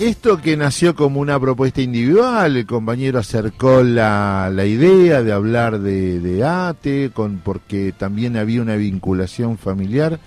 [0.00, 5.78] esto que nació como una propuesta individual, el compañero acercó la, la idea de hablar
[5.78, 10.18] de, de ATE, con, porque también había una vinculación familiar,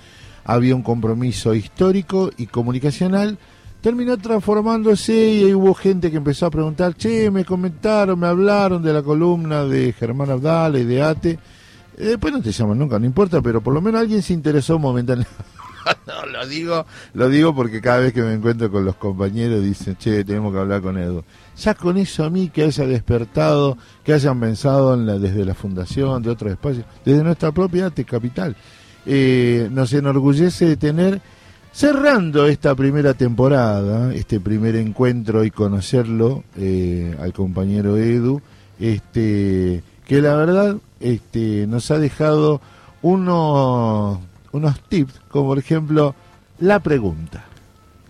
[0.45, 3.39] había un compromiso histórico y comunicacional,
[3.81, 8.83] terminó transformándose y ahí hubo gente que empezó a preguntar, che, me comentaron, me hablaron
[8.83, 11.31] de la columna de Germán Abdala y de ATE.
[11.31, 11.39] Eh,
[11.97, 15.33] después no te llaman nunca, no importa, pero por lo menos alguien se interesó momentáneamente
[16.31, 20.23] lo digo, lo digo porque cada vez que me encuentro con los compañeros dicen, che,
[20.23, 21.23] tenemos que hablar con Edu.
[21.57, 26.29] Ya con eso a mí que haya despertado, que hayan pensado desde la fundación, de
[26.29, 28.55] otros espacios, desde nuestra propia arte capital,
[29.05, 31.21] eh, nos enorgullece de tener,
[31.71, 38.41] cerrando esta primera temporada, este primer encuentro y conocerlo eh, al compañero Edu,
[38.79, 42.61] este, que la verdad este, nos ha dejado
[43.01, 44.19] unos
[44.53, 46.15] unos tips, como por ejemplo
[46.59, 47.43] la pregunta.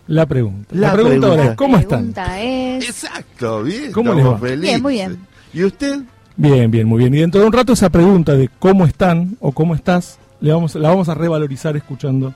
[0.06, 0.68] La pregunta.
[0.74, 2.14] La, pregunta, ahora es, ¿cómo están?
[2.38, 2.88] Es...
[2.88, 3.90] Exacto, bien.
[3.90, 4.36] ¿Cómo les va?
[4.36, 5.18] Bien, muy bien.
[5.52, 6.02] ¿Y usted?
[6.36, 7.14] Bien, bien, muy bien.
[7.14, 10.74] Y dentro de un rato esa pregunta de cómo están o cómo estás, le vamos,
[10.74, 12.34] la vamos a revalorizar escuchando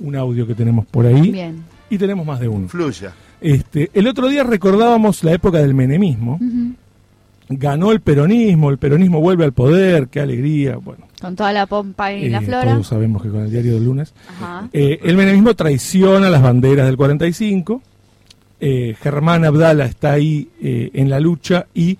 [0.00, 1.30] un audio que tenemos por ahí.
[1.30, 1.62] Bien.
[1.90, 2.68] Y tenemos más de uno.
[2.68, 3.12] Fluya.
[3.40, 6.38] Este, el otro día recordábamos la época del menemismo.
[7.50, 10.76] Ganó el peronismo, el peronismo vuelve al poder, qué alegría.
[10.76, 12.72] Bueno, con toda la pompa y la Eh, flora.
[12.72, 14.12] Todos sabemos que con el diario del lunes.
[14.72, 17.80] Eh, el menemismo traiciona las banderas del 45.
[18.60, 21.96] Eh, Germán Abdala está ahí eh, en la lucha y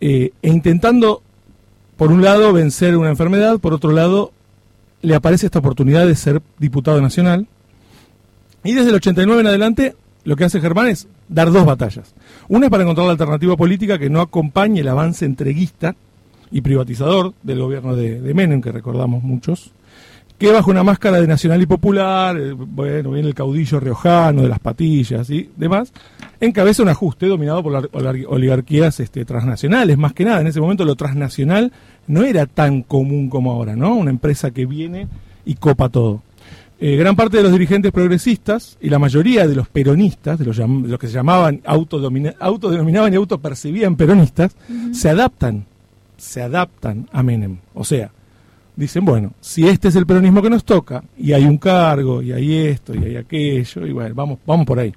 [0.00, 1.22] e intentando,
[1.96, 4.32] por un lado, vencer una enfermedad, por otro lado,
[5.02, 7.46] le aparece esta oportunidad de ser diputado nacional.
[8.64, 9.94] Y desde el 89 en adelante,
[10.24, 12.14] lo que hace Germán es dar dos batallas.
[12.48, 15.94] Una es para encontrar la alternativa política que no acompañe el avance entreguista
[16.50, 19.72] y privatizador del gobierno de, Menem, que recordamos muchos,
[20.38, 24.48] que bajo una máscara de nacional y popular, eh, bueno, viene el caudillo riojano de
[24.48, 25.92] las patillas y demás,
[26.40, 30.40] encabeza un ajuste dominado por oligarquías este, transnacionales, más que nada.
[30.40, 31.72] En ese momento lo transnacional
[32.06, 33.94] no era tan común como ahora, ¿no?
[33.94, 35.08] Una empresa que viene
[35.44, 36.22] y copa todo.
[36.80, 40.56] Eh, gran parte de los dirigentes progresistas y la mayoría de los peronistas, de los,
[40.56, 44.56] de los que se llamaban autodenominaban y autopercibían peronistas,
[44.92, 45.66] se adaptan,
[46.16, 47.58] se adaptan a Menem.
[47.74, 48.10] O sea,
[48.76, 52.32] dicen, bueno, si este es el peronismo que nos toca, y hay un cargo, y
[52.32, 54.92] hay esto, y hay aquello, y bueno, vamos, vamos por ahí.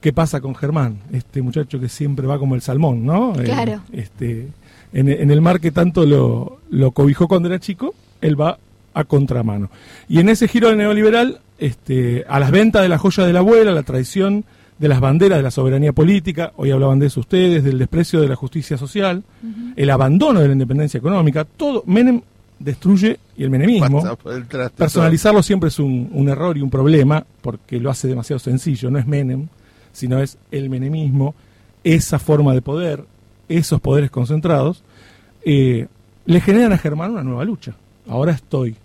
[0.00, 0.98] ¿Qué pasa con Germán?
[1.12, 3.32] Este muchacho que siempre va como el salmón, ¿no?
[3.40, 3.80] Eh, Claro.
[3.92, 4.48] este,
[4.92, 8.58] en, en el mar que tanto lo, lo cobijó cuando era chico, él va
[8.94, 9.70] a contramano.
[10.08, 13.72] Y en ese giro neoliberal, este, a las ventas de la joya de la abuela,
[13.72, 14.44] la traición
[14.78, 18.28] de las banderas de la soberanía política, hoy hablaban de eso ustedes, del desprecio de
[18.28, 19.22] la justicia social,
[19.76, 22.20] el abandono de la independencia económica, todo, Menem
[22.58, 27.24] destruye, y el menemismo, el traste personalizarlo siempre es un, un error y un problema,
[27.40, 29.48] porque lo hace demasiado sencillo, no es Menem,
[29.92, 31.34] sino es el menemismo,
[31.84, 33.04] esa forma de poder,
[33.48, 34.82] esos poderes concentrados,
[35.44, 35.86] eh,
[36.26, 37.74] le generan a Germán una nueva lucha.
[38.08, 38.76] Ahora estoy,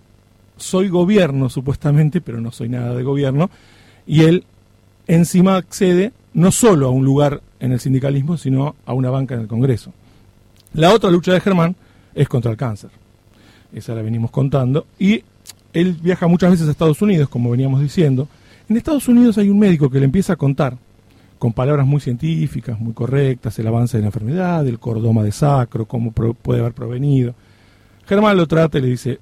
[0.60, 3.50] soy gobierno supuestamente, pero no soy nada de gobierno,
[4.06, 4.44] y él
[5.06, 9.40] encima accede no solo a un lugar en el sindicalismo, sino a una banca en
[9.40, 9.92] el Congreso.
[10.72, 11.74] La otra lucha de Germán
[12.14, 12.90] es contra el cáncer.
[13.72, 14.86] Esa la venimos contando.
[14.98, 15.22] Y
[15.72, 18.28] él viaja muchas veces a Estados Unidos, como veníamos diciendo.
[18.68, 20.76] En Estados Unidos hay un médico que le empieza a contar,
[21.38, 25.86] con palabras muy científicas, muy correctas, el avance de la enfermedad, el cordoma de sacro,
[25.86, 27.34] cómo puede haber provenido.
[28.06, 29.20] Germán lo trata y le dice, "Ve,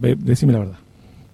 [0.00, 0.78] decime la verdad.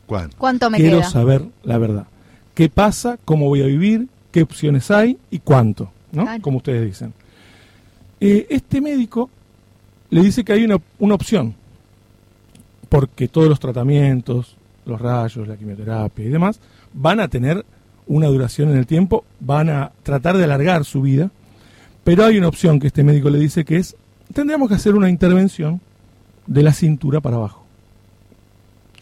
[0.06, 0.36] ¿Cuánto?
[0.38, 1.10] ¿Cuánto me Quiero queda?
[1.10, 2.06] saber la verdad.
[2.54, 3.18] ¿Qué pasa?
[3.24, 4.08] ¿Cómo voy a vivir?
[4.30, 5.18] ¿Qué opciones hay?
[5.30, 5.90] ¿Y cuánto?
[6.12, 6.24] ¿no?
[6.24, 6.42] Claro.
[6.42, 7.12] Como ustedes dicen.
[8.20, 9.30] Eh, este médico
[10.10, 11.54] le dice que hay una, una opción,
[12.88, 16.60] porque todos los tratamientos, los rayos, la quimioterapia y demás,
[16.92, 17.64] van a tener
[18.06, 21.30] una duración en el tiempo, van a tratar de alargar su vida,
[22.04, 23.96] pero hay una opción que este médico le dice que es,
[24.34, 25.80] tendríamos que hacer una intervención
[26.46, 27.61] de la cintura para abajo.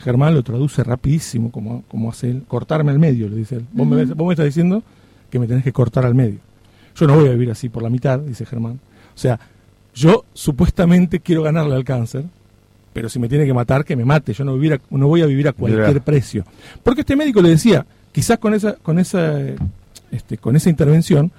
[0.01, 3.67] Germán lo traduce rapidísimo, como, como hace él, cortarme al medio, le dice él.
[3.73, 4.83] Vos, me, vos me estás diciendo
[5.31, 6.39] que me tenés que cortar al medio.
[6.97, 8.81] Yo no voy a vivir así por la mitad, dice Germán.
[9.15, 9.39] O sea,
[9.95, 12.25] yo supuestamente quiero ganarle al cáncer,
[12.93, 14.33] pero si me tiene que matar, que me mate.
[14.33, 16.45] Yo no, vivir a- no voy a vivir a cualquier precio.
[16.83, 19.39] Porque este médico le decía, quizás con esa, con esa,
[20.11, 21.31] este, con esa intervención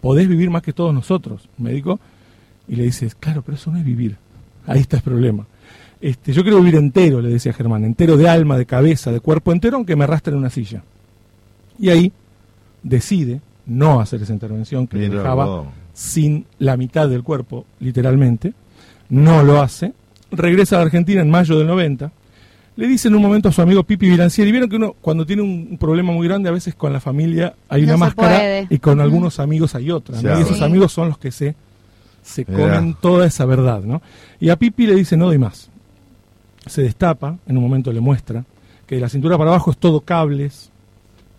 [0.00, 1.98] podés vivir más que todos nosotros, médico.
[2.68, 4.16] Y le dices, claro, pero eso no es vivir.
[4.66, 5.46] Ahí está el problema.
[6.04, 9.52] Este, yo quiero vivir entero, le decía Germán, entero de alma, de cabeza, de cuerpo
[9.52, 10.82] entero, aunque me arrastre en una silla.
[11.78, 12.12] Y ahí
[12.82, 15.64] decide no hacer esa intervención que le dejaba
[15.94, 18.52] sin la mitad del cuerpo, literalmente.
[19.08, 19.94] No lo hace.
[20.30, 22.12] Regresa a la Argentina en mayo del 90.
[22.76, 25.40] le dice en un momento a su amigo Pipi Vilancieri, vieron que uno cuando tiene
[25.40, 28.66] un, problema muy grande a veces con la familia hay No una máscara puede.
[28.68, 31.54] y con algunos amigos hay otra, y esos amigos son los que se,
[32.22, 34.02] se comen toda esa verdad, ¿no?
[34.38, 35.70] Y a Pipi le dice no doy más.
[36.66, 38.44] Se destapa, en un momento le muestra
[38.86, 40.70] que de la cintura para abajo es todo cables,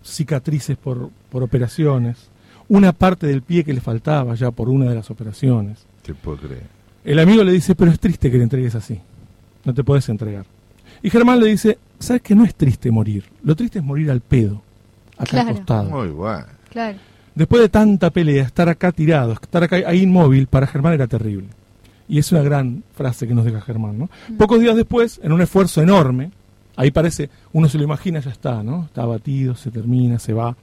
[0.02, 2.28] cicatrices por, por operaciones,
[2.68, 5.86] una parte del pie que le faltaba ya por una de las operaciones.
[6.02, 6.66] Te puedo creer.
[7.04, 9.00] El amigo le dice, pero es triste que le entregues así.
[9.64, 10.44] No te puedes entregar.
[11.02, 13.24] Y Germán le dice, ¿sabes que no es triste morir?
[13.44, 14.62] Lo triste es morir al pedo,
[15.16, 15.50] acá Claro.
[15.50, 15.90] acostado.
[15.90, 16.46] Muy bueno.
[16.70, 16.98] Claro.
[17.34, 21.48] Después de tanta pelea, estar acá tirado, estar acá ahí inmóvil, para Germán era terrible.
[22.08, 24.08] Y es una gran frase que nos deja Germán, ¿no?
[24.38, 26.30] Pocos días después, en un esfuerzo enorme,
[26.76, 28.84] ahí parece, uno se lo imagina, ya está, ¿no?
[28.84, 30.56] Está abatido, se termina, se va.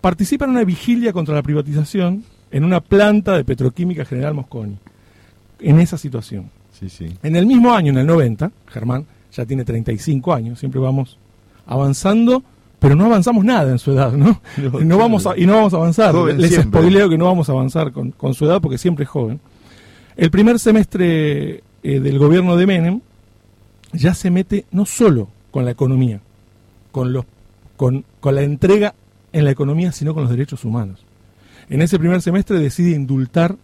[0.00, 4.76] Participa en una vigilia contra la privatización en una planta de petroquímica General Mosconi.
[5.60, 6.50] En esa situación.
[6.72, 7.14] Sí, sí.
[7.22, 11.18] En el mismo año, en el 90, Germán ya tiene 35 años, siempre vamos
[11.66, 12.42] avanzando,
[12.78, 14.40] pero no avanzamos nada en su edad, ¿no?
[14.56, 16.12] No, No, vamos a, y no vamos a avanzar.
[16.12, 16.80] Joven Les siempre.
[16.80, 19.38] spoileo que no vamos a avanzar con, con su edad porque siempre es joven.
[20.20, 23.00] El primer semestre eh, del gobierno de Menem
[23.94, 26.20] ya se mete no solo con la economía,
[26.92, 27.24] con, los,
[27.78, 28.94] con, con la entrega
[29.32, 31.06] en la economía, sino con los derechos humanos.
[31.70, 33.56] En ese primer semestre decide indultar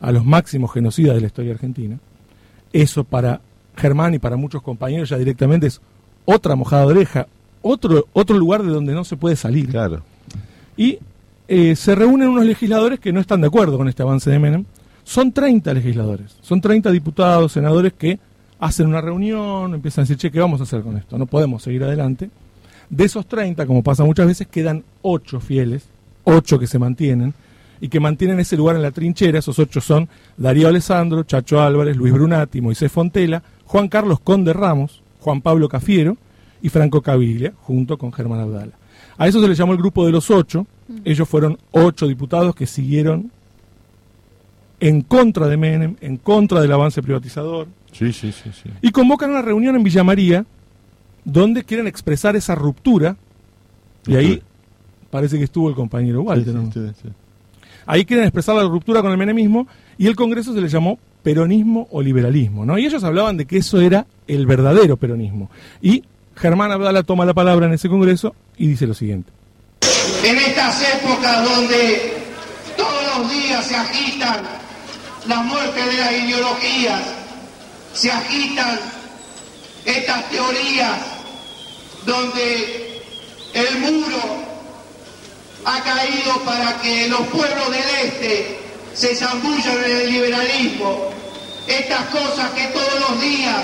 [0.00, 1.98] a los máximos genocidas de la historia argentina.
[2.72, 3.42] Eso para
[3.76, 5.78] Germán y para muchos compañeros ya directamente es
[6.24, 7.26] otra mojada de oreja,
[7.60, 9.68] otro, otro lugar de donde no se puede salir.
[9.68, 10.00] Claro.
[10.74, 11.00] Y
[11.48, 14.64] eh, se reúnen unos legisladores que no están de acuerdo con este avance de Menem.
[15.08, 18.18] Son 30 legisladores, son 30 diputados, senadores que
[18.60, 21.16] hacen una reunión, empiezan a decir, che, ¿qué vamos a hacer con esto?
[21.16, 22.28] No podemos seguir adelante.
[22.90, 25.84] De esos 30, como pasa muchas veces, quedan 8 fieles,
[26.24, 27.32] 8 que se mantienen
[27.80, 29.38] y que mantienen ese lugar en la trinchera.
[29.38, 35.02] Esos 8 son Darío Alessandro, Chacho Álvarez, Luis Brunati, Moisés Fontela, Juan Carlos Conde Ramos,
[35.20, 36.18] Juan Pablo Cafiero
[36.60, 38.72] y Franco Caviglia, junto con Germán Abdala.
[39.16, 40.66] A eso se le llamó el grupo de los ocho.
[41.02, 43.32] Ellos fueron ocho diputados que siguieron
[44.80, 48.70] en contra de Menem, en contra del avance privatizador, Sí, sí, sí, sí.
[48.82, 50.44] y convocan una reunión en Villa María
[51.24, 53.16] donde quieren expresar esa ruptura.
[54.06, 54.42] Y ahí
[55.10, 56.54] parece que estuvo el compañero Walter.
[56.54, 56.70] ¿no?
[56.72, 57.08] Sí, sí, sí.
[57.86, 59.66] Ahí quieren expresar la ruptura con el menemismo
[59.96, 62.78] y el Congreso se le llamó peronismo o liberalismo, ¿no?
[62.78, 65.50] Y ellos hablaban de que eso era el verdadero peronismo.
[65.82, 66.04] Y
[66.36, 69.32] Germán Abdala toma la palabra en ese Congreso y dice lo siguiente.
[70.24, 72.12] en estas épocas donde
[72.76, 74.36] todos los días se agitan
[75.28, 77.00] las muertes de las ideologías,
[77.92, 78.80] se agitan
[79.84, 80.98] estas teorías
[82.06, 83.02] donde
[83.52, 84.22] el muro
[85.66, 88.58] ha caído para que los pueblos del este
[88.94, 91.10] se zambullan en el liberalismo,
[91.66, 93.56] estas cosas que todos los días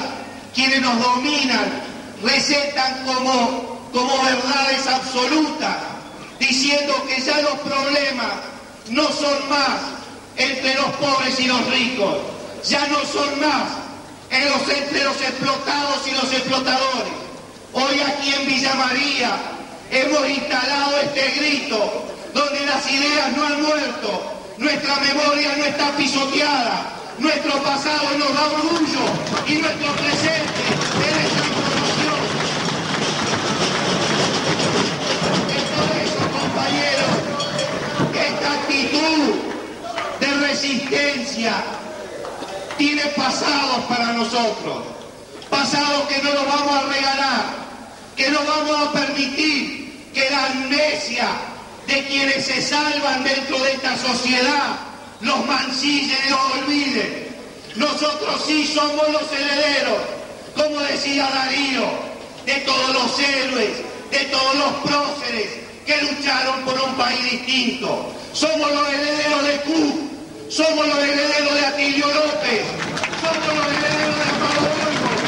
[0.54, 1.82] quienes nos dominan
[2.22, 5.78] recetan como, como verdades absolutas,
[6.38, 8.32] diciendo que ya los problemas
[8.90, 10.03] no son más
[10.36, 12.16] entre los pobres y los ricos,
[12.64, 13.84] ya no son más
[14.30, 17.12] en los, entre los explotados y los explotadores.
[17.72, 19.36] Hoy aquí en Villa María
[19.90, 26.94] hemos instalado este grito donde las ideas no han muerto, nuestra memoria no está pisoteada,
[27.18, 29.04] nuestro pasado nos da orgullo
[29.46, 32.20] y nuestro presente es transformación.
[35.54, 37.12] Es por eso, compañeros,
[38.14, 39.43] esta actitud
[40.54, 41.52] resistencia
[42.78, 44.84] tiene pasados para nosotros,
[45.50, 47.44] pasados que no los vamos a regalar,
[48.16, 51.28] que no vamos a permitir que la amnesia
[51.88, 54.76] de quienes se salvan dentro de esta sociedad
[55.20, 57.28] los mancille y los olvide.
[57.74, 59.98] Nosotros sí somos los herederos,
[60.54, 61.84] como decía Darío,
[62.46, 63.72] de todos los héroes,
[64.12, 65.48] de todos los próceres
[65.84, 68.12] que lucharon por un país distinto.
[68.32, 70.13] Somos los herederos de Q,
[70.48, 72.62] somos los herederos de Atilio López,
[73.20, 74.24] somos los herederos de
[74.54, 75.20] Olmos.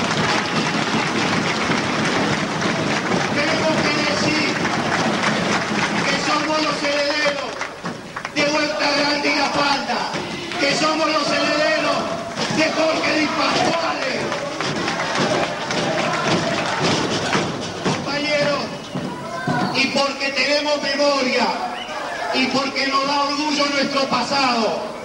[3.35, 4.49] Tenemos que decir
[6.04, 7.50] que somos los herederos
[8.35, 10.00] de Huerta Grande y La Falda,
[10.61, 11.99] que somos los herederos
[12.56, 14.12] de Jorge Di Pascuale.
[17.85, 18.62] Compañeros,
[19.75, 21.46] y porque tenemos memoria,
[22.35, 24.95] y porque nos da orgullo nuestro pasado,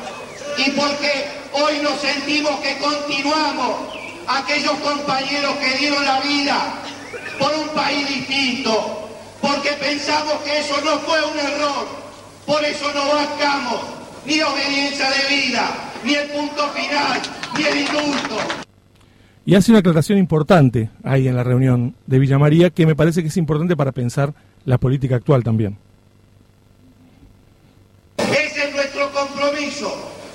[0.57, 6.73] y porque hoy nos sentimos que continuamos aquellos compañeros que dieron la vida
[7.39, 9.09] por un país distinto,
[9.41, 11.87] porque pensamos que eso no fue un error,
[12.45, 13.81] por eso no bancamos
[14.25, 17.21] ni obediencia de vida, ni el punto final,
[17.57, 18.37] ni el indulto.
[19.43, 23.23] Y hace una aclaración importante ahí en la reunión de Villa María que me parece
[23.23, 24.33] que es importante para pensar
[24.65, 25.77] la política actual también.
[28.17, 29.91] Ese es nuestro compromiso,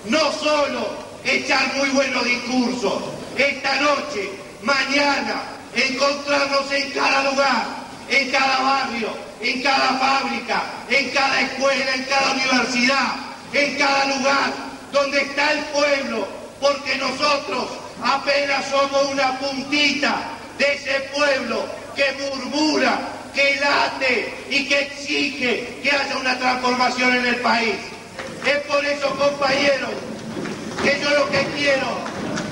[0.09, 0.89] no solo
[1.25, 3.03] echar muy buenos discursos,
[3.37, 4.31] esta noche,
[4.63, 5.43] mañana,
[5.75, 7.67] encontrarnos en cada lugar,
[8.09, 9.09] en cada barrio,
[9.41, 13.15] en cada fábrica, en cada escuela, en cada universidad,
[13.53, 14.53] en cada lugar
[14.93, 16.27] donde está el pueblo,
[16.61, 17.69] porque nosotros
[18.03, 20.17] apenas somos una puntita
[20.59, 22.99] de ese pueblo que murmura,
[23.35, 27.77] que late y que exige que haya una transformación en el país.
[28.47, 29.91] Es por eso, compañeros,
[30.81, 31.87] que yo lo que quiero,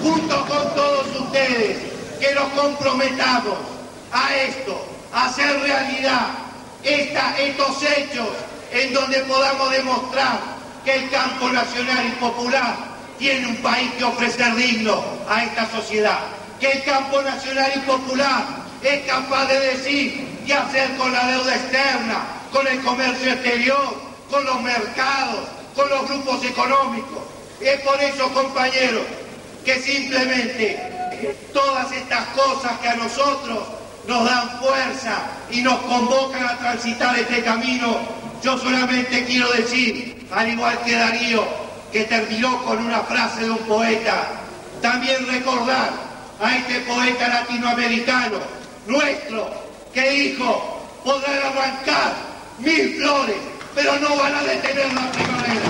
[0.03, 1.77] junto con todos ustedes,
[2.19, 3.59] que nos comprometamos
[4.11, 6.27] a esto, a hacer realidad
[6.83, 8.29] estos hechos
[8.73, 10.41] en donde podamos demostrar
[10.85, 12.75] que el campo nacional y popular
[13.17, 16.19] tiene un país que ofrecer digno a esta sociedad,
[16.59, 18.45] que el campo nacional y popular
[18.83, 23.95] es capaz de decir y hacer con la deuda externa, con el comercio exterior,
[24.29, 27.23] con los mercados, con los grupos económicos.
[27.61, 29.03] Es por eso, compañeros,
[29.65, 30.95] que simplemente
[31.53, 33.59] todas estas cosas que a nosotros
[34.07, 37.99] nos dan fuerza y nos convocan a transitar este camino,
[38.43, 41.45] yo solamente quiero decir, al igual que Darío,
[41.91, 44.27] que terminó con una frase de un poeta,
[44.83, 45.91] también recordar
[46.41, 48.39] a este poeta latinoamericano,
[48.87, 49.49] nuestro,
[49.95, 52.15] que dijo, podrán arrancar
[52.59, 53.37] mil flores,
[53.75, 55.63] pero no van a detener la primavera.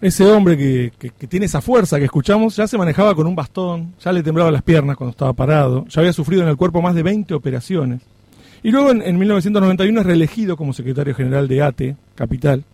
[0.00, 3.94] Ese hombre que, que- tiene esa fuerza que escuchamos ya se manejaba con un bastón,
[4.04, 6.94] ya le temblaban las piernas cuando estaba parado, ya había sufrido en el cuerpo más
[6.94, 8.02] de 20 operaciones.
[8.62, 12.64] Y luego en, en 1991 es reelegido como secretario general de ATE, Capital,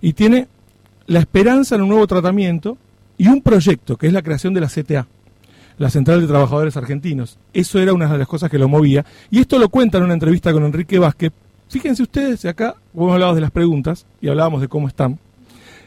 [0.00, 0.48] y tiene
[1.06, 2.78] la esperanza en un nuevo tratamiento
[3.18, 5.06] y un proyecto que es la creación de la CTA,
[5.78, 7.38] la Central de Trabajadores Argentinos.
[7.52, 9.04] Eso era una de las cosas que lo movía.
[9.30, 11.32] Y esto lo cuenta en una entrevista con Enrique Vázquez.
[11.68, 15.18] Fíjense ustedes, acá vos hablabas de las preguntas y hablábamos de cómo están.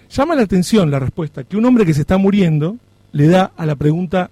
[0.10, 2.78] Llama la atención la respuesta que un hombre que se está muriendo
[3.12, 4.30] le da a la pregunta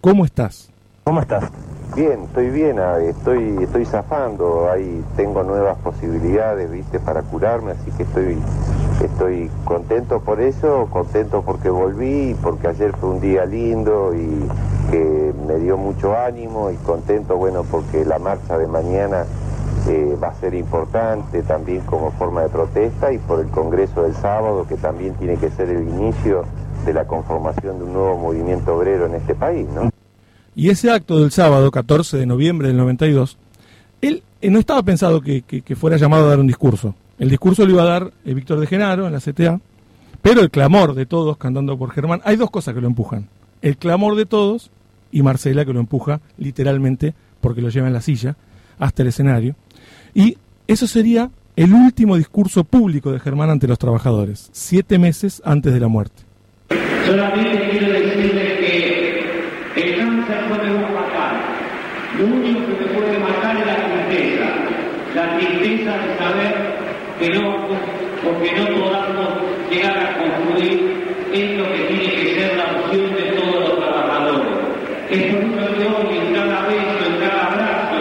[0.00, 0.70] ¿cómo estás?
[1.04, 1.50] ¿Cómo estás?
[1.96, 2.76] Bien, estoy bien,
[3.08, 8.38] estoy, estoy zafando, ahí tengo nuevas posibilidades, viste, para curarme, así que estoy,
[9.02, 15.32] estoy contento por eso, contento porque volví, porque ayer fue un día lindo y que
[15.46, 19.24] me dio mucho ánimo y contento, bueno, porque la marcha de mañana
[19.86, 24.14] eh, va a ser importante también como forma de protesta y por el Congreso del
[24.14, 26.44] sábado, que también tiene que ser el inicio
[26.84, 29.90] de la conformación de un nuevo movimiento obrero en este país, ¿no?
[30.54, 33.38] Y ese acto del sábado, 14 de noviembre del 92,
[34.00, 35.42] él eh, no estaba pensado que,
[35.76, 36.94] fuera llamado a dar un discurso.
[37.18, 39.60] El discurso lo iba a dar eh, Víctor de Genaro en la CTA,
[40.22, 43.28] pero el clamor de todos cantando por Germán, hay dos cosas que lo empujan.
[43.62, 44.70] El clamor de todos
[45.12, 48.36] y Marcela que lo empuja literalmente porque lo lleva en la silla
[48.78, 49.54] hasta el escenario.
[50.14, 50.36] Y
[50.66, 55.80] eso sería el último discurso público de Germán ante los trabajadores, siete meses antes de
[55.80, 56.22] la muerte.
[57.04, 59.18] Solamente quiero decirles que
[59.76, 61.40] el cáncer no matar.
[62.18, 64.46] Lo único que me puede matar es la tristeza.
[65.14, 66.78] La tristeza de saber
[67.18, 67.66] que no,
[68.22, 69.28] porque no podamos
[69.70, 74.48] llegar a concluir esto que tiene que ser la opción de todos los trabajadores.
[75.10, 77.96] Es por eso que hoy en cada beso, en cada abrazo,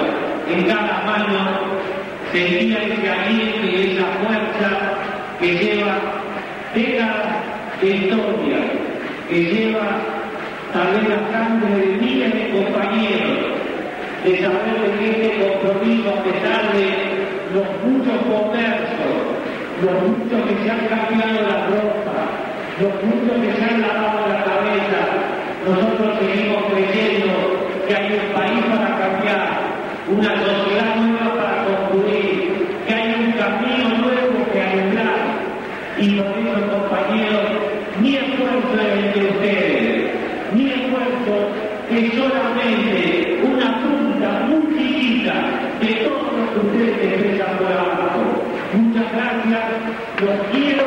[0.49, 1.67] en cada mano,
[2.37, 4.69] sentía ese aliento y esa fuerza
[5.39, 5.97] que lleva
[6.75, 7.27] décadas
[7.81, 8.57] de historia,
[9.29, 9.87] que lleva
[10.73, 13.37] tal vez la sangre de miles de compañeros,
[14.23, 16.85] de saber de este compromiso, a pesar de
[17.53, 19.17] los muchos comercios,
[19.81, 22.17] los muchos que se han cambiado la ropa,
[22.81, 25.01] los muchos que se han lavado la cabeza,
[25.65, 27.33] nosotros seguimos creyendo
[27.87, 29.67] que hay un país para cambiar,
[30.09, 32.26] una sociedad nueva para construir,
[46.77, 48.19] todo lo que ustedes expresan por abajo.
[48.75, 49.61] Muchas gracias,
[50.21, 50.83] los quiero.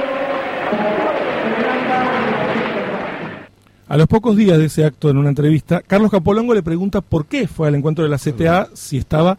[3.88, 7.26] A los pocos días de ese acto en una entrevista, Carlos Capolongo le pregunta por
[7.26, 9.36] qué fue al encuentro de la CTA si estaba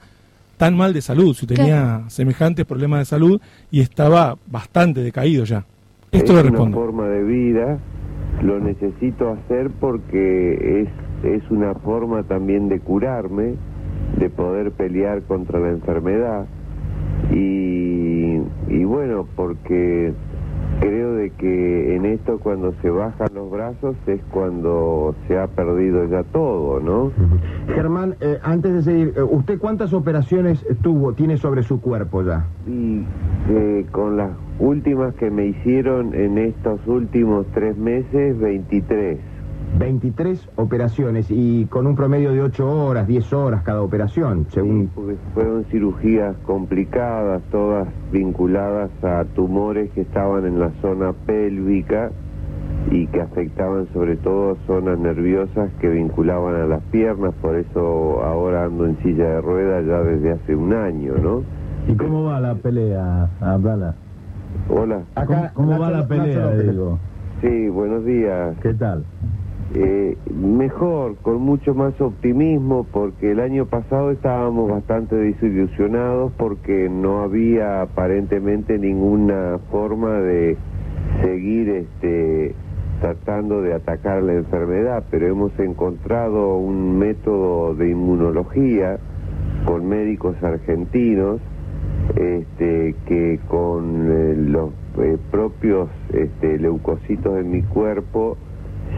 [0.57, 3.41] tan mal de salud, si tenía semejantes problemas de salud
[3.71, 5.65] y estaba bastante decaído ya.
[6.11, 6.75] Esto le es una responde.
[6.75, 7.79] forma de vida,
[8.43, 10.89] lo necesito hacer porque es,
[11.23, 13.55] es una forma también de curarme,
[14.17, 16.45] de poder pelear contra la enfermedad
[17.31, 20.13] y, y bueno, porque
[20.79, 26.05] creo de que en esto cuando se bajan los brazos es cuando se ha perdido
[26.05, 27.11] ya todo, ¿no?
[27.73, 32.47] Germán, eh, antes de seguir, eh, ¿usted cuántas operaciones tuvo, tiene sobre su cuerpo ya?
[32.67, 33.05] Y
[33.49, 39.19] eh, con las últimas que me hicieron en estos últimos tres meses, 23.
[39.81, 44.89] 23 operaciones y con un promedio de 8 horas, 10 horas cada operación, según...
[45.33, 52.11] fueron cirugías complicadas, todas vinculadas a tumores que estaban en la zona pélvica
[52.91, 58.65] y que afectaban sobre todo zonas nerviosas que vinculaban a las piernas, por eso ahora
[58.65, 61.41] ando en silla de ruedas ya desde hace un año, ¿no?
[61.87, 63.95] ¿Y cómo va la pelea, Abdala?
[64.69, 66.99] Hola, Acá, ¿Cómo, cómo va la pelea, Nacho digo?
[67.41, 68.55] sí, buenos días.
[68.61, 69.03] ¿Qué tal?
[69.73, 77.21] Eh, mejor, con mucho más optimismo, porque el año pasado estábamos bastante desilusionados porque no
[77.21, 80.57] había aparentemente ninguna forma de
[81.21, 82.53] seguir este,
[82.99, 88.99] tratando de atacar la enfermedad, pero hemos encontrado un método de inmunología
[89.65, 91.39] con médicos argentinos
[92.15, 98.37] este, que con eh, los eh, propios este, leucocitos de mi cuerpo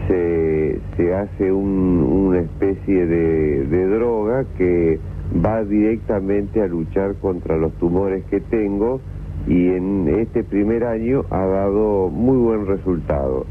[0.08, 4.98] se, se hace un- una especie de, de droga que
[5.44, 9.00] va directamente a luchar contra los tumores que tengo
[9.46, 13.46] y en este primer año ha dado muy buen resultado.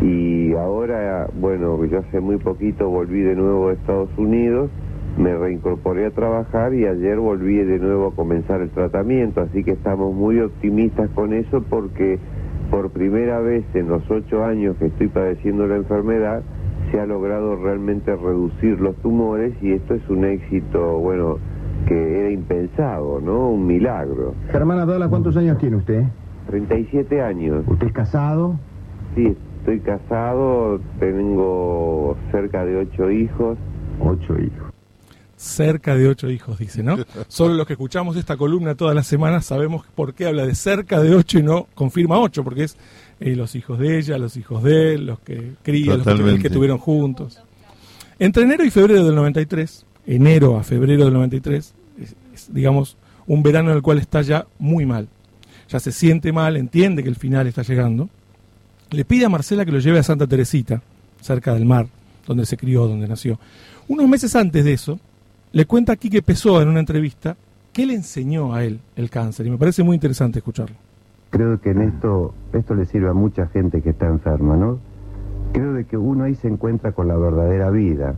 [0.00, 4.70] Y ahora, bueno, yo hace muy poquito volví de nuevo a Estados Unidos,
[5.16, 9.70] me reincorporé a trabajar y ayer volví de nuevo a comenzar el tratamiento, así que
[9.72, 12.18] estamos muy optimistas con eso porque
[12.74, 16.42] por primera vez en los ocho años que estoy padeciendo la enfermedad
[16.90, 21.38] se ha logrado realmente reducir los tumores y esto es un éxito, bueno,
[21.86, 23.50] que era impensado, ¿no?
[23.50, 24.34] Un milagro.
[24.50, 26.02] Germán Abdala, ¿cuántos años tiene usted?
[26.48, 27.62] 37 años.
[27.68, 28.58] ¿Usted es casado?
[29.14, 33.56] Sí, estoy casado, tengo cerca de ocho hijos.
[34.00, 34.73] Ocho hijos.
[35.44, 36.96] Cerca de ocho hijos, dice, ¿no?
[37.28, 41.02] Solo los que escuchamos esta columna todas las semanas sabemos por qué habla de cerca
[41.02, 42.78] de ocho y no confirma ocho, porque es
[43.20, 46.06] eh, los hijos de ella, los hijos de él, los que cría, los
[46.40, 47.40] que, tuvieron juntos.
[48.18, 53.42] Entre enero y febrero del 93, enero a febrero del 93, es, es, digamos, un
[53.42, 55.08] verano en el cual está ya muy mal.
[55.68, 58.08] Ya se siente mal, entiende que el final está llegando.
[58.90, 60.80] Le pide a Marcela que lo lleve a Santa Teresita,
[61.20, 61.86] cerca del mar,
[62.26, 63.38] donde se crió, donde nació.
[63.88, 64.98] Unos meses antes de eso,
[65.54, 67.36] le cuenta a Quique Pessoa en una entrevista
[67.72, 70.74] qué le enseñó a él el cáncer, y me parece muy interesante escucharlo.
[71.30, 74.78] Creo que en esto, esto le sirve a mucha gente que está enferma, ¿no?
[75.52, 78.14] Creo de que uno ahí se encuentra con la verdadera vida,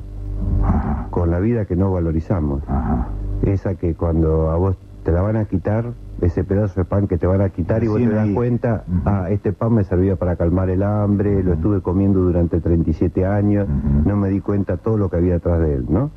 [1.11, 2.62] con la vida que no valorizamos.
[3.44, 7.18] Esa que cuando a vos te la van a quitar, ese pedazo de pan que
[7.18, 10.37] te van a quitar y vos te das cuenta, ah, este pan me servía para
[10.37, 14.09] calmar el hambre, lo estuve comiendo durante 37 años, Ujú.
[14.09, 16.11] no me di cuenta todo lo que había atrás de él, ¿no?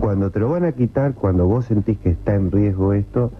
[0.00, 3.30] Cuando te lo van a quitar, cuando vos sentís que está en riesgo esto,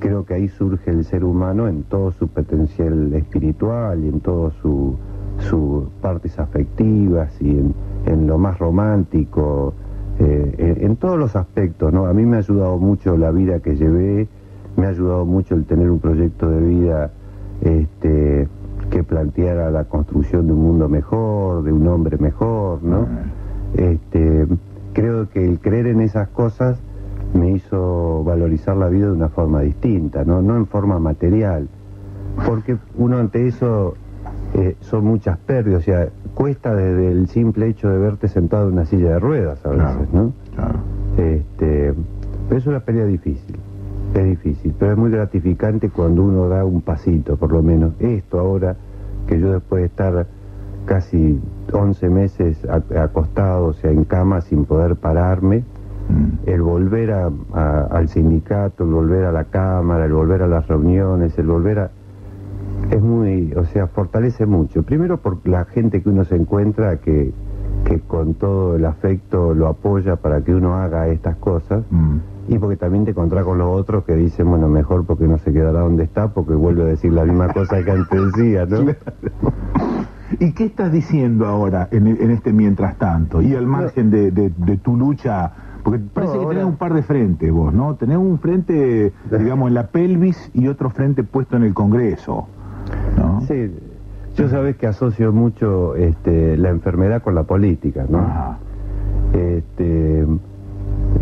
[0.00, 4.54] creo que ahí surge el ser humano en todo su potencial espiritual y en todas
[4.54, 4.96] su,
[5.38, 7.74] sus partes afectivas y en,
[8.06, 9.74] en lo más romántico,
[10.18, 12.06] eh, en, en todos los aspectos, ¿no?
[12.06, 14.28] A mí me ha ayudado mucho la vida que llevé,
[14.76, 17.10] me ha ayudado mucho el tener un proyecto de vida
[17.60, 18.48] este,
[18.90, 23.06] que planteara la construcción de un mundo mejor, de un hombre mejor, ¿no?
[23.76, 24.46] Este,
[24.92, 26.78] creo que el creer en esas cosas
[27.34, 31.68] me hizo valorizar la vida de una forma distinta, no, no en forma material,
[32.46, 33.94] porque uno ante eso
[34.54, 38.72] eh, son muchas pérdidas, o sea, cuesta desde el simple hecho de verte sentado en
[38.74, 40.06] una silla de ruedas a veces, Claro.
[40.12, 40.32] ¿no?
[40.54, 40.78] Claro.
[41.16, 41.94] Este,
[42.48, 43.56] pero es una pelea difícil,
[44.14, 47.92] es difícil, pero es muy gratificante cuando uno da un pasito, por lo menos.
[48.00, 48.74] Esto ahora,
[49.28, 50.26] que yo después de estar
[50.86, 51.40] casi
[51.72, 55.62] 11 meses ac- acostado, o sea, en cama sin poder pararme,
[56.08, 56.48] Mm.
[56.48, 60.66] el volver a- a- al sindicato, el volver a la cámara, el volver a las
[60.66, 61.90] reuniones, el volver a...
[62.90, 64.82] Es muy, o sea, fortalece mucho.
[64.82, 67.32] Primero por la gente que uno se encuentra que,
[67.84, 71.84] que con todo el afecto lo apoya para que uno haga estas cosas.
[71.90, 72.16] Mm.
[72.48, 75.52] Y porque también te encontrás con los otros que dicen, bueno, mejor porque no se
[75.52, 78.78] quedará donde está, porque vuelve a decir la misma cosa que antes decía, ¿no?
[80.38, 83.42] ¿Y qué estás diciendo ahora en, en este mientras tanto?
[83.42, 86.94] Y al margen de, de- de tu lucha, porque parece que ahora- tenés un par
[86.94, 87.94] de frentes vos, ¿no?
[87.96, 92.46] Tenés un frente, digamos, en la pelvis y otro frente puesto en el Congreso,
[93.16, 93.40] ¿no?
[93.42, 93.74] Sí,
[94.36, 98.18] yo sabes que asocio mucho este, la enfermedad con la política, ¿no?
[98.18, 98.58] Ajá.
[99.32, 100.26] Este,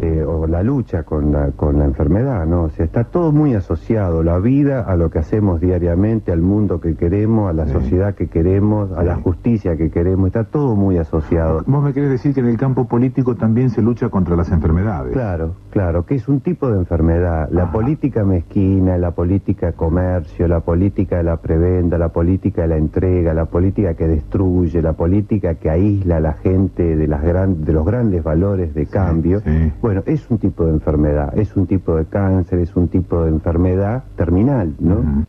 [0.02, 2.64] eh, o la lucha con la, con la enfermedad, ¿no?
[2.64, 6.80] O sea, está todo muy asociado, la vida a lo que hacemos diariamente, al mundo
[6.80, 7.72] que queremos, a la Sí.
[7.72, 9.22] sociedad que queremos, a la Sí.
[9.24, 11.62] justicia que queremos, está todo muy asociado.
[11.66, 15.12] Vos me querés decir que en el campo político también se lucha contra las enfermedades.
[15.12, 17.48] Claro, claro, que es un tipo de enfermedad.
[17.50, 17.72] La Ajá.
[17.72, 23.34] política mezquina, la política comercio, la política de la prebenda, la política de la entrega,
[23.34, 27.72] la política que destruye, la política que aísla a la gente de, las gran- de
[27.72, 29.40] los grandes valores de cambio.
[29.80, 33.30] Bueno, es un tipo de enfermedad, es un tipo de cáncer, es un tipo de
[33.30, 35.26] enfermedad terminal, ¿no?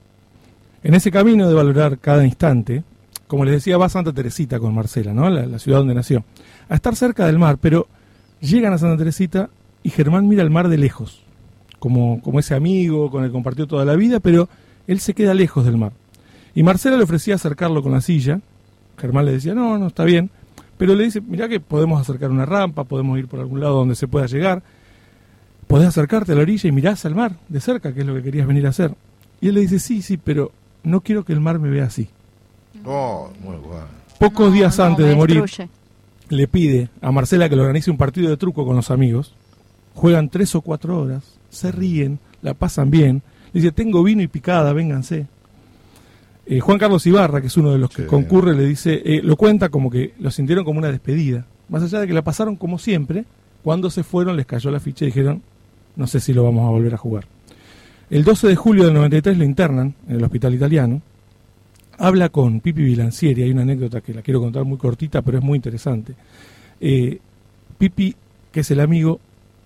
[0.81, 2.83] En ese camino de valorar cada instante,
[3.27, 5.29] como les decía, va Santa Teresita con Marcela, ¿no?
[5.29, 6.23] La, la ciudad donde nació.
[6.67, 7.87] A estar cerca del mar, pero
[8.39, 9.49] llegan a Santa Teresita
[9.83, 11.23] y Germán mira el mar de lejos,
[11.77, 14.49] como, como ese amigo con el que compartió toda la vida, pero
[14.87, 15.91] él se queda lejos del mar.
[16.55, 18.41] Y Marcela le ofrecía acercarlo con la silla.
[18.97, 20.29] Germán le decía, no, no, está bien.
[20.79, 23.95] Pero le dice, mirá que podemos acercar una rampa, podemos ir por algún lado donde
[23.95, 24.63] se pueda llegar.
[25.67, 28.23] Podés acercarte a la orilla y mirás al mar de cerca, que es lo que
[28.23, 28.95] querías venir a hacer.
[29.41, 32.07] Y él le dice, sí, sí, pero no quiero que el mar me vea así.
[32.85, 33.87] Oh, muy bueno.
[34.19, 35.69] Pocos No, días no, antes de morir, destruye.
[36.29, 39.35] le pide a Marcela que le organice un partido de truco con los amigos.
[39.95, 43.21] Juegan tres o cuatro horas, se ríen, la pasan bien.
[43.51, 45.27] Le dice, tengo vino y picada, vénganse.
[46.51, 48.07] Eh, Juan Carlos Ibarra, que es uno de los que Sí.
[48.07, 51.45] concurre, le dice, eh, lo cuenta como que lo sintieron como una despedida.
[51.69, 53.25] Más allá de que la pasaron como siempre,
[53.63, 55.43] cuando se fueron les cayó la ficha y dijeron,
[55.95, 57.25] no sé si lo vamos a volver a jugar.
[58.09, 61.01] El 12 de julio del 93 lo internan en el hospital italiano.
[61.99, 65.43] Habla con Pipi Bilancieri, hay una anécdota que la quiero contar muy cortita, pero es
[65.43, 66.13] muy interesante.
[66.81, 67.19] Eh,
[67.77, 68.15] Pipi,
[68.51, 69.19] que es el amigo,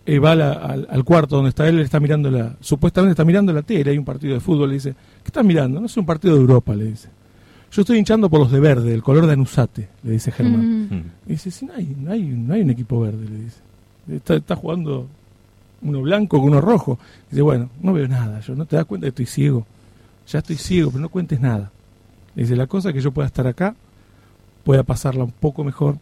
[0.06, 3.24] eh, va la- al, al cuarto donde está él, él está mirando la, supuestamente está
[3.26, 5.80] mirando la tele, hay un partido de fútbol, le dice, ¿qué estás mirando?
[5.80, 7.10] No es un partido de Europa, le dice.
[7.72, 10.88] Yo estoy hinchando por los de verde, el color de Anusate, le dice Germán.
[10.90, 11.04] Mm.
[11.28, 13.60] Y dice, sí, no hay, no hay, no hay un equipo verde, le dice.
[14.12, 15.08] Está, está jugando
[15.82, 17.00] uno blanco con uno rojo.
[17.32, 19.66] Dice, bueno, no veo nada, yo no te das cuenta que estoy ciego.
[20.28, 21.72] Ya estoy ciego, pero no cuentes nada.
[22.36, 23.74] Le dice, la cosa es que yo pueda estar acá,
[24.64, 25.98] pueda pasarla un poco mejor.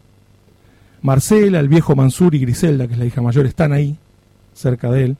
[1.02, 3.96] Marcela, el viejo Mansur y Griselda, que es la hija mayor, están ahí,
[4.54, 5.16] cerca de él.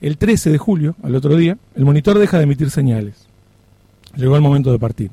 [0.00, 3.26] El 13 de julio, al otro día, el monitor deja de emitir señales.
[4.16, 5.10] Llegó el momento de partir.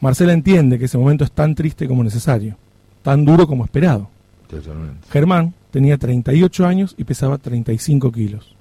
[0.00, 2.56] Marcela entiende que ese momento es tan triste como necesario,
[3.02, 4.10] tan duro como esperado.
[4.48, 5.06] Totalmente.
[5.10, 8.54] Germán tenía 38 años y pesaba 35 kilos.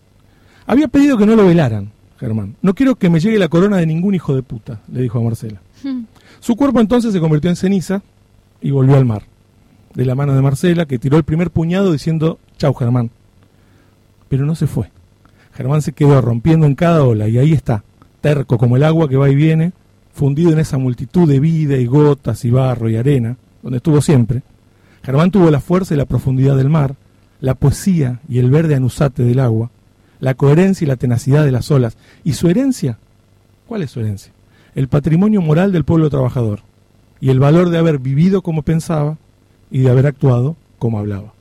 [0.66, 2.56] Había pedido que no lo velaran, Germán.
[2.62, 5.24] No quiero que me llegue la corona de ningún hijo de puta, le dijo a
[5.24, 5.60] Marcela.
[5.84, 6.04] Mm.
[6.40, 8.02] Su cuerpo entonces se convirtió en ceniza
[8.62, 9.24] y volvió al mar.
[9.94, 13.12] De la mano de Marcela, que tiró el primer puñado diciendo, chau Germán.
[14.30, 14.90] Pero no se fue.
[15.54, 17.84] Germán se quedó rompiendo en cada ola y ahí está,
[18.22, 19.74] terco como el agua que va y viene,
[20.14, 24.44] fundido en esa multitud de vida y gotas y barro y arena, donde estuvo siempre.
[25.04, 26.96] Germán tuvo la fuerza y la profundidad del mar,
[27.40, 29.72] la poesía y el verde anusate del agua,
[30.20, 31.98] la coherencia y la tenacidad de las olas.
[32.24, 32.98] ¿Y su herencia?
[33.68, 34.32] ¿Cuál es su herencia?
[34.76, 36.62] El patrimonio moral del pueblo trabajador
[37.20, 39.18] y el valor de haber vivido como pensaba
[39.72, 41.34] y de haber actuado como hablaba.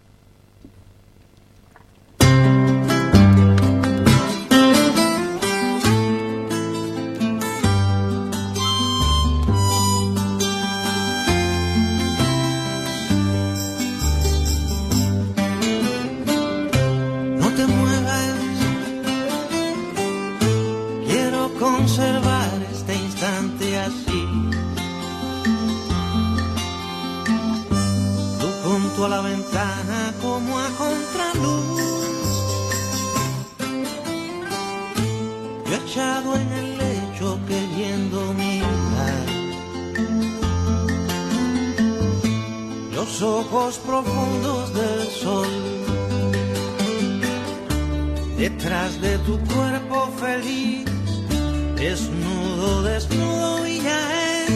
[51.81, 54.53] Desnudo, desnudo y ya es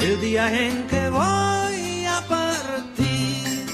[0.00, 3.66] el día en que voy a partir.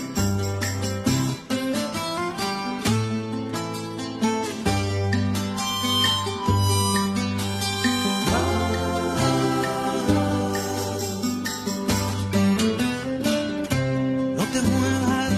[14.37, 15.32] No te muevas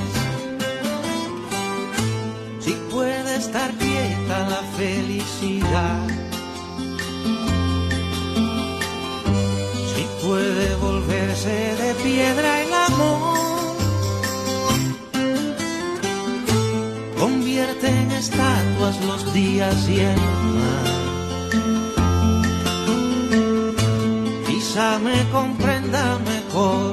[2.60, 6.07] si puede estar quieta la felicidad,
[18.18, 20.20] estatuas los días y el
[20.56, 20.86] mar.
[24.46, 26.92] Quizá me comprenda mejor,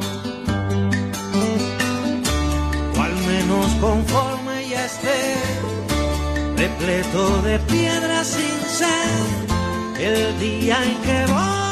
[2.98, 5.36] o al menos conforme ya esté
[6.58, 9.36] repleto de piedras sin ser
[10.00, 11.65] el día en que voy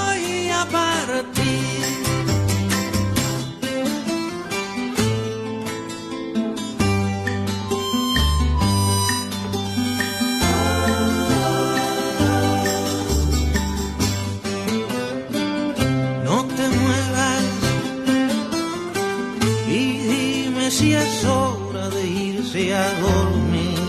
[23.06, 23.80] dormir.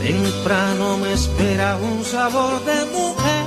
[0.00, 3.45] Temprano me espera un sabor de mujer